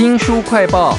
[0.00, 0.96] 新书快报：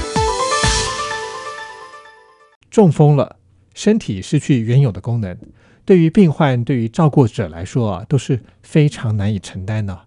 [2.69, 3.37] 中风了，
[3.73, 5.35] 身体失去原有的功能，
[5.83, 10.01] 对于病患、对于照顾者来说啊，都是非常难以承担的。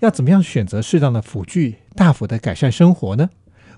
[0.00, 3.30] 要怎么样选择适当的辅具，大幅的改善生活呢？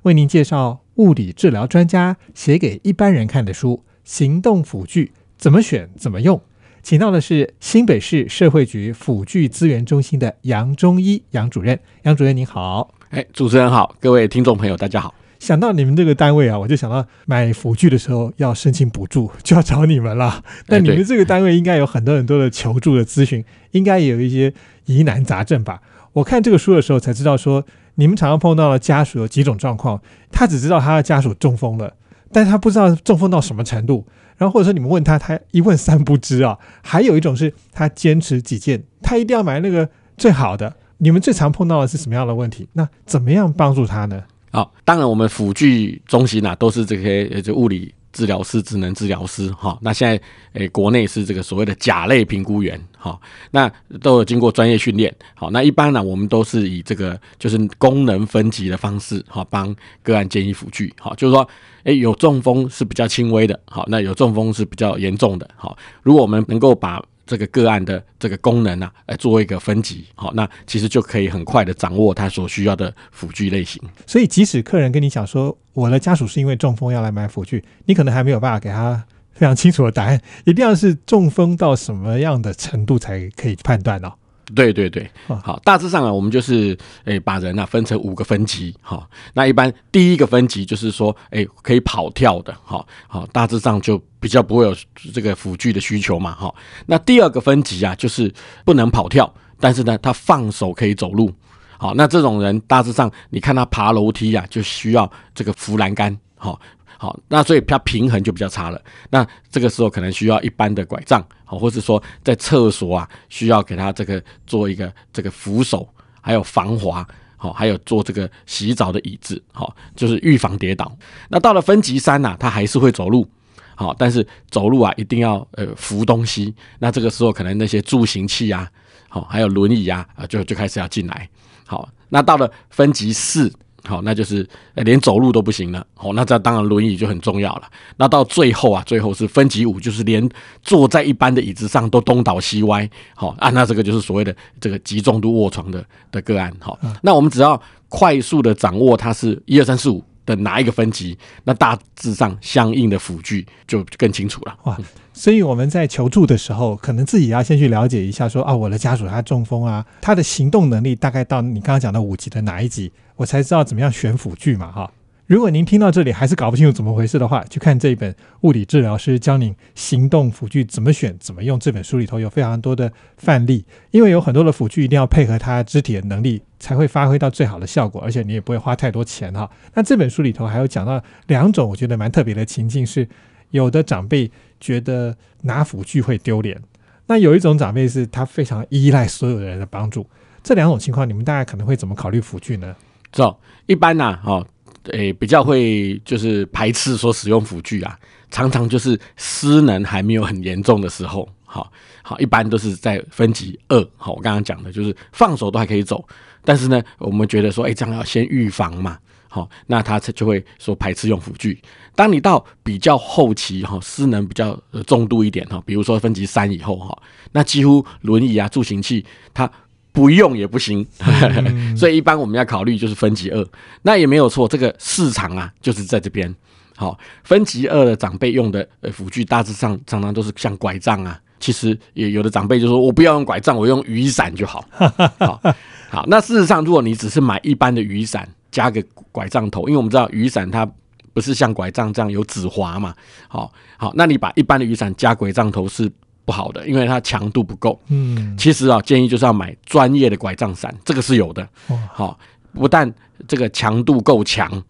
[0.04, 6.38] 为您介绍物理治疗专家写给一般人看的书《行动辅具怎么选怎么用》，
[6.82, 11.79] 请到的是新北市社会局辅具资源中心的杨中医杨主任。
[12.04, 12.95] 杨主任您好。
[13.17, 15.14] 哎，主持人好，各位听众朋友，大家好。
[15.39, 20.45] 想到你们这个单位啊，我就想到买辅具的时候要申请补助，就要找你们了。
[20.66, 24.52] 那你们这个单位应该有很多很多的求助的咨询，应该也有一些
[24.84, 25.80] 疑难杂症吧？
[26.12, 29.98] 我看这个书的时候才知道，说你们常常碰到的家属有几种状况，
[30.30, 31.95] 他只知道他的家属中风了，
[32.30, 34.07] 但他不知道中风到什么程度。
[34.37, 36.59] 然后或者说你们问他，他一问三不知啊。
[36.83, 39.88] 还有一种是他坚持己见，他一定要买那个
[40.19, 40.77] 最好的。
[40.98, 42.68] 你们最常碰到的是什么样的问题？
[42.73, 44.23] 那怎么样帮助他呢？
[44.52, 49.76] 好，当然我们辅具中心啊，都是这些呃，就物理治疗师、职能治疗师哈。
[49.82, 50.18] 那现在
[50.54, 55.15] 诶，国内是这个所谓的甲类评估员哈，那都有经过专业训练。
[55.34, 60.90] 好，那一般呢，我们都是以这个就是功能分级的方式哈，帮个案建议辅具。
[60.99, 61.46] 好，就是说，
[61.84, 65.47] 诶，有中风是比较轻微的，好，那有中风是比较严重的。
[65.54, 73.83] 好，如果我们能够把这个个案的这个功能啊，来做一个分级，好，那其实就可以很快的掌握他所需要的辅具类型。
[74.06, 84.12] 所以，即使客人跟你讲说，我的家属是因为中风要来买辅具，你可能还没有办法给他非常清楚的答案，一定要是中风到什么样的程度才可以判断哦。
[84.55, 94.75] 对对对，好，大致上啊，我们就是诶，把人啊分成五个分级，哈，那一般第一个分级就是说，诶，可以跑跳的，哈，好，大致上就比较不会有
[95.12, 96.55] 这个辅具的需求嘛，哈。
[96.87, 98.33] 那第二个分级啊，就是
[98.65, 101.33] 不能跑跳，但是呢，他放手可以走路，
[101.77, 106.61] 好，那这种人大致上你看他爬楼梯啊，就需要这个扶栏杆，好。
[106.99, 108.81] 好，那所以它平衡就比较差了。
[109.11, 115.87] 那这个时候可能需要一般的拐杖，好，或者说在厕所啊，需要给他这个做一个这个扶手，
[116.23, 117.06] 还有防滑，
[117.37, 120.91] 好，还有做这个洗澡的椅子，好，就是预防跌倒。
[121.29, 123.29] 那到了分级三呐，他还是会走路，
[123.75, 126.55] 好，但是走路啊一定要呃扶东西。
[126.79, 128.67] 那这个时候可能那些助行器啊，
[129.11, 131.29] 好，还有轮椅，啊就就开始要进来。
[131.67, 133.53] 好，那到了分级四。
[133.87, 135.87] 好，那就是连走路都不行了。
[135.95, 137.63] 好，那这当然轮椅就很重要了。
[137.97, 140.29] 那到最后啊，最后是分级五，就是连
[140.63, 142.89] 坐在一般的椅子上都东倒西歪。
[143.15, 146.53] 好啊，那这个就是所谓的这个极重度卧床的的个案。
[146.59, 154.54] 好，那我们只要快速的掌握它是一二三四五的哪一个分级，那大致上相应的辅具就更清楚了。
[154.64, 154.76] 哇，
[155.14, 162.92] 所以我们在求助的时候，可能自己要先去了解一下，说啊，我的家属他中风啊，他的行动能力大概到你刚刚讲的五级的哪一级？
[163.14, 164.91] 我才知道怎么样选辅具嘛，哈！
[165.26, 179.50] 如果您听到这里还是搞不清楚怎么回事的话，去看这一本《物理治疗师教您行动辅具怎么选、怎么用》这本书里头有非常多的范例，因为有很多的辅具一定要配合他肢体的能力才会发挥到最好的效果，而且你也不会花太多钱哈。
[179.75, 183.08] 那这本书里头还有讲到两种我觉得蛮特别的情境，是
[183.50, 186.62] 有的长辈觉得拿辅具会丢脸，
[187.08, 190.06] 那有一种长辈是他非常依赖所有人的帮助。
[190.44, 192.76] 这两种情况，你们大家可能会怎么考虑辅具呢？
[193.10, 194.47] 走，一般呢，哦，
[194.93, 197.99] 诶，比较会就是排斥说使用辅具啊，
[198.31, 201.71] 常常就是失能还没有很严重的时候，好，
[202.03, 206.07] 好，一般都是在分级二，好，我刚刚讲的就是放手都还可以走，
[206.45, 208.99] 但是呢，我们觉得说，哎，这样要先预防嘛，
[209.29, 211.61] 好，那他就会说排斥用辅具。
[211.95, 216.97] 当你到比较后期哈，失能比较重度一点哈，比如说分级三以后哈，
[217.33, 219.51] 那几乎轮椅啊、助行器它。
[219.97, 220.87] 不用也不行，
[221.75, 223.43] 所以一般我们要考虑就是分级二，
[223.81, 224.47] 那也没有错。
[224.47, 226.33] 这个市场啊，就是在这边。
[226.77, 231.19] 好，分级二的长辈用的呃辅具，大致上常常都是像拐杖啊。
[231.41, 234.62] 其实也有的长辈就说，我不要用拐杖，我用雨伞就好。
[235.19, 235.41] 好，
[235.89, 236.05] 好。
[236.09, 240.70] 那事实上，如果你只是买一般的雨伞，加个拐杖头，因为我们知道雨伞它
[241.15, 242.94] 不是像拐杖这样有指滑嘛。
[243.29, 245.91] 好，好，那你把一般的雨伞加拐杖头是。
[246.26, 247.81] 不好的，因为它强度不够。
[247.88, 251.49] 嗯，其实啊，建议就是要买专业的拐杖伞，这个是有的。
[251.90, 252.19] 好，
[252.52, 252.93] 不但
[253.26, 254.62] 这个强度够强。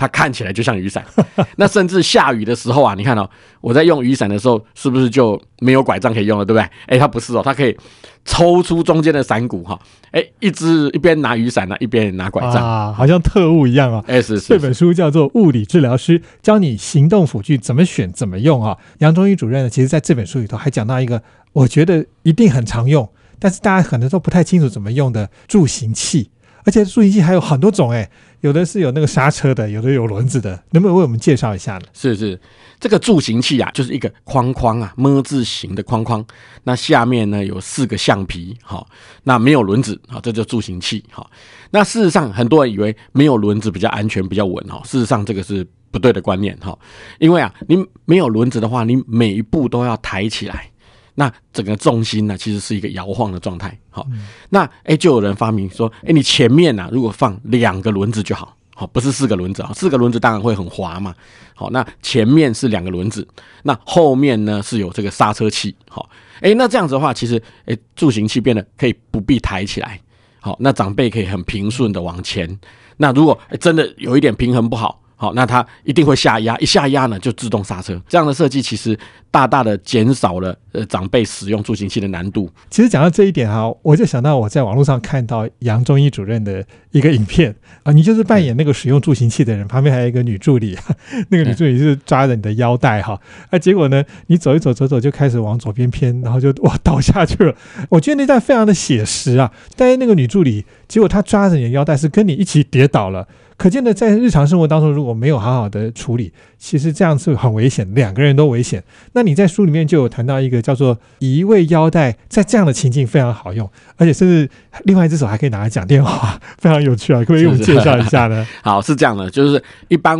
[0.00, 1.04] 它看起来就像雨伞，
[1.56, 3.28] 那甚至下雨的时候啊，你看哦，
[3.60, 6.66] 我在用雨伞的时候，是不是就没有拐杖可以用了，对不对？
[6.86, 7.76] 哎，它不是哦，它可以
[8.24, 9.78] 抽出中间的伞骨哈，
[10.12, 14.02] 哎，一只一边拿雨伞呢，一边拿拐杖啊，好像特务一样啊。
[14.06, 14.48] 哎，是是。
[14.48, 18.78] 这本书叫做《物理治疗师教你行动辅具怎么选怎么用》啊。
[19.00, 23.06] 杨忠义主任呢，其实在这本书里头还讲到一个，我觉得一定很常用，
[23.38, 26.30] 但是大家可能都不太清楚怎么用的助行器。
[26.64, 28.08] 而且助行器还有很多种哎，
[28.40, 31.86] 有的是有那个刹车的，有的有轮子的，能不能为我们介绍一下呢？
[31.92, 32.38] 是是，
[32.78, 36.24] 这个助行器啊，就是一个框框啊，么字形的框框，
[36.64, 38.86] 那下面呢有四个橡皮，好，
[39.24, 41.30] 那没有轮子，好，这叫助行器，好。
[41.70, 46.78] 那事实上，很多人以为没有轮子比较安全、比较稳，哈，事实上这个是不对的观念，哈，
[47.18, 50.70] 因为啊，你没有轮子的话，你每一步都要抬起来。
[51.14, 53.78] 那整个重心呢，其实是一个摇晃的状态。
[53.90, 54.06] 好，
[54.48, 61.14] 那哎，就有人发明说，哎，你前面呢，如果放两个轮子就好，好，不是四个轮子啊，四个轮子当然会很滑嘛。
[61.54, 63.26] 好，那前面是两个轮子，
[63.64, 65.74] 那后面呢是有这个刹车器。
[65.88, 66.08] 好，
[66.40, 70.00] 哎，那这样子的话，其实哎，助行器变得可以不必抬起来。
[70.40, 72.58] 好，那长辈可以很平顺的往前。
[72.96, 75.02] 那如果真的有一点平衡不好。
[75.20, 78.00] 好，那它一定会下压，一下压呢就自动刹车。
[78.08, 78.98] 这样的设计其实
[79.30, 82.50] 大大的减少了呃长辈使用助行器的难度。
[82.70, 90.74] 其实讲到这一点哈，我就想到我在网络上看到杨中医主任的一个影片啊，你就是扮演那个使用助行器的人，旁边还有一个女助理，
[91.28, 93.20] 那个女助理是抓着你的腰带哈，
[93.50, 97.54] 啊，结果呢你走一走走走就开始往左边偏，然后就哇倒下去了。
[97.90, 103.28] 我觉得那段非常的写实啊，但是那个女助理结果她抓着你的腰带是跟你一起跌倒了。
[103.60, 108.82] 可见的，在日常生活当中，如果没有好好的处理，其实这样是很危险，两个人都危险。
[109.12, 114.48] 那你在书里面就有谈到一个叫做移位腰带，在这样的情境非常好用，而且甚至
[114.84, 117.18] 另外一只手还可以拿来讲电话， 非常有趣啊！
[117.20, 118.46] 可不可以给我们介绍一下呢？
[118.64, 120.18] 好，是这样的，就是一般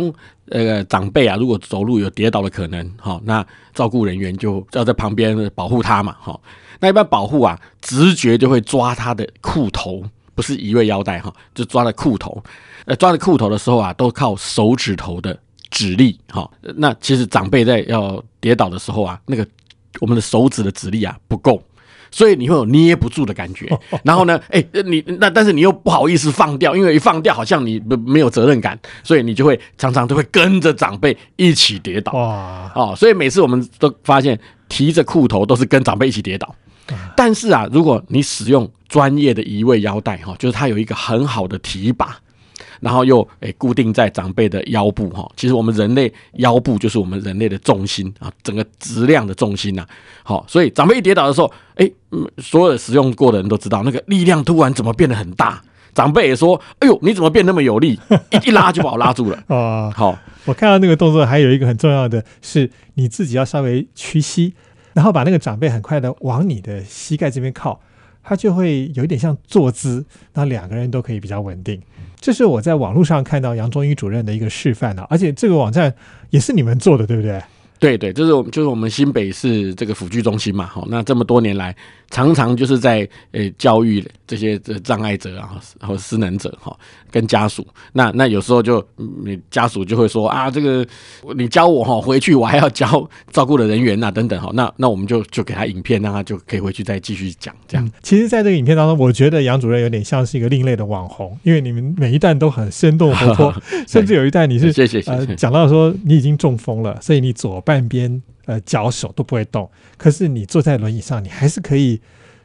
[0.49, 6.39] 呃长辈啊，如果走路有跌倒的可能，好，那照顾人员就要在旁边保护他嘛，好，
[6.79, 10.03] 那一般保护啊，直觉就会抓他的裤头。
[10.35, 12.43] 不是移位腰带哈，就抓着裤头。
[12.85, 15.37] 呃，抓着裤头的时候啊，都靠手指头的
[15.69, 16.49] 指力哈。
[16.75, 19.47] 那其实长辈在要跌倒的时候啊，那个
[19.99, 21.61] 我们的手指的指力啊不够，
[22.09, 23.69] 所以你会有捏不住的感觉。
[24.03, 32.13] 然后呢，哎，你那但是你又不好意思放掉，因为一放掉好像你不没有责任感，所以你就会常常都会跟着长辈一起跌倒。
[32.13, 34.39] 哇哦，所以每次我们都发现
[34.69, 36.55] 提着裤头都是跟长辈一起跌倒。
[37.15, 42.17] 但是啊，如果你使用专业的移位腰带哈，就是它有一个很好的提把，
[42.79, 45.29] 然后又诶固定在长辈的腰部哈。
[45.35, 49.85] 其实我们人类腰部就是我们人类的重心啊，整个质量的重心呐。
[50.23, 51.89] 好，所以长辈一跌倒的时候，哎，
[52.37, 55.61] 所有使用过的人都知道，那个力量突然怎么变得很大。
[55.93, 57.99] 长辈也说：“哎呦，你怎么变那么有力？
[58.29, 59.37] 一 一拉就把我拉住了。
[59.53, 64.53] ”啊，好，我看到那个动作还有一个很重要的是，你自己要稍微屈膝。
[64.93, 67.79] 然后把那个长辈很快的往你的膝盖这边靠，
[68.23, 71.81] 他就会有一点像坐姿，然后两个人都可以比较稳定。
[72.19, 75.93] 这是我在网络上看到杨中医主任的一个示范啊，而且这个网站
[76.29, 77.41] 也是你们做的，对不对？
[77.81, 81.75] 对对，就是我们就是我们新北市这个辅具中心嘛，好，那这么多年来，
[82.11, 86.77] 常常就是在呃教育这些障碍者啊，或失能者哈，
[87.09, 88.85] 跟家属，那那有时候就
[89.25, 90.85] 你家属就会说啊，这个
[91.35, 97.91] 你教我哈，回去我还要教照顾的人员呐，等等哈，那那我们就就给他影片，让他就可以回去再继续讲这样。
[98.03, 103.55] 其实，在这个影片当中，我觉得杨主任有点像是一个另类的网红，因为你们每一段都很生动活泼，
[103.89, 107.70] 甚至有一段你是谢谢谢谢讲到说你已经中风了，所以你左半。
[107.71, 112.01] 半边呃脚手都不会动，可是你坐在轮椅上，你还是可以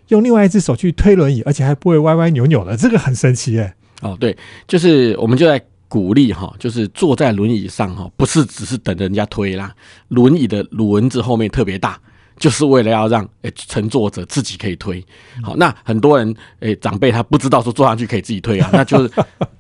[0.08, 3.75] 用另外一只手去推轮椅，而且还不会歪歪扭扭的，这个很神奇耶。
[4.02, 4.37] 哦，对，
[4.69, 9.75] 就是我们就在鼓励哈，就是坐在轮椅上哈，不是只是等着人家推啦，
[10.09, 11.99] 轮椅的轮子后面特别大，
[12.38, 15.04] 就是为了要让诶乘坐者自己可以推。
[15.42, 19.11] 好，那很多人诶长辈他不知道说坐上去可以自己推啊，那就是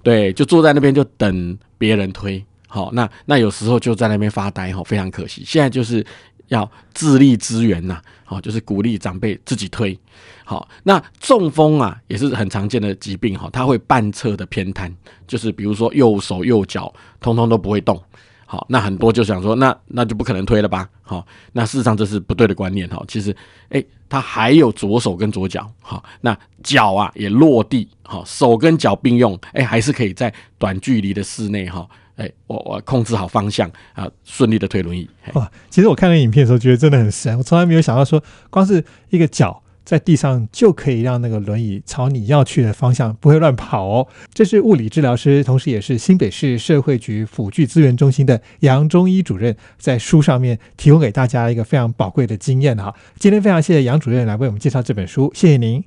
[0.04, 2.44] 对，就坐在那边就等别人推。
[2.66, 5.42] 好，那那有时候就在那边发呆哈，非常可惜。
[5.46, 6.04] 现在就是
[6.48, 9.98] 要自立资源呐，好，就是鼓励长辈自己推。
[10.44, 14.94] 好，那中风啊也是很常见的疾病哈，它会半侧的偏瘫，
[15.26, 18.00] 就是比如说右手右脚通通都不会动。
[18.48, 20.88] 好，那很多就想说，那那就不可能推了吧？
[21.02, 23.04] 好，那事实上这是不对的观念哈。
[23.08, 23.34] 其实，
[23.70, 31.88] 哎，他还有左手跟左脚，好，那脚啊也落地，好，手跟脚并用，哎，还是可以在短距离的室内哈。
[32.16, 35.08] 哎，我我控制好方向啊，顺利的推轮椅。
[35.34, 37.36] 哇，其实我看那影片的时候，觉得真的很神。
[37.38, 44.08] 我从来没有想到说，光是一个脚在地上就可以让那个轮椅朝你要去的方向不会乱跑哦。
[44.32, 52.94] 这是物理治疗师，同时也是新北市社会局辅具资源中心的杨中医主任，在书上面提供给大家一个非常宝贵的经验哈。
[53.18, 55.84] 今天非常谢谢杨主任来为我们介绍这本书，谢谢您，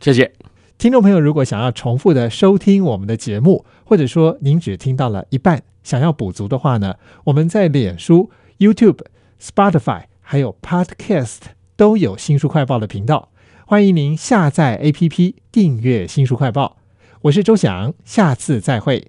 [0.00, 0.51] 谢谢。
[0.82, 5.62] 听众朋友，如果想要重复的收听我们的节目，或者说您只听到了一半。
[5.84, 8.98] 想要补足的话呢，我们在脸书、YouTube、
[9.40, 11.38] Spotify 还有 Podcast
[11.76, 13.28] 都有新书快报的频道，
[13.64, 16.78] 欢迎您下载 APP 订阅新书快报。
[17.20, 19.06] 我是周翔，下次再会。